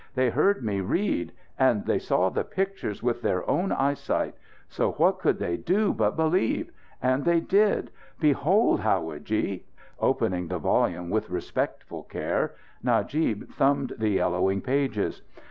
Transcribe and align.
They 0.15 0.31
heard 0.31 0.63
me 0.63 0.81
read. 0.81 1.31
And 1.59 1.85
they 1.85 1.99
saw 1.99 2.29
the 2.31 2.43
pictures 2.43 3.03
with 3.03 3.21
their 3.21 3.47
own 3.47 3.71
eyesight. 3.71 4.33
So 4.67 4.93
what 4.93 5.19
could 5.19 5.37
they 5.37 5.57
do 5.57 5.93
but 5.93 6.15
believe? 6.15 6.71
And 7.03 7.23
they 7.23 7.39
did. 7.39 7.91
Behold, 8.19 8.79
howadji!" 8.79 9.65
Opening 9.99 10.47
the 10.47 10.57
volume 10.57 11.11
with 11.11 11.29
respectful 11.29 12.01
care, 12.01 12.55
Najib 12.81 13.49
thumbed 13.51 13.93
the 13.99 14.09
yellowing 14.09 14.59
pages. 14.61 15.21